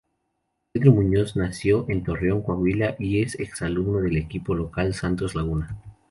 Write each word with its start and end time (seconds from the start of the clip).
Pedro 0.71 0.93
Muñoz 0.93 1.35
nació 1.35 1.85
en 1.87 2.03
Torreón, 2.03 2.41
Coahuila 2.41 2.95
y 2.97 3.21
ex 3.21 3.61
alumno 3.61 4.01
del 4.01 4.17
equipo 4.17 4.55
local 4.55 4.95
Santos 4.95 5.35
Laguna. 5.35 5.79